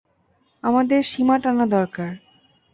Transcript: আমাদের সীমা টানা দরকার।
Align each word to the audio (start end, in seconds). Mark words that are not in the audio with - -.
আমাদের 0.63 0.99
সীমা 1.03 1.35
টানা 1.43 1.65
দরকার। 1.67 2.11